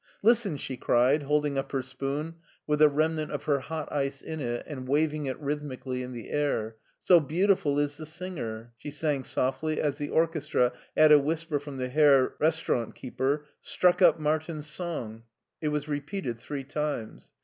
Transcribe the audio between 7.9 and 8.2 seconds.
the